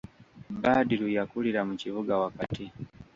Badru 0.61 1.07
yakulira 1.15 1.61
mu 1.67 1.73
kibuga 1.81 2.13
wakati. 2.23 2.65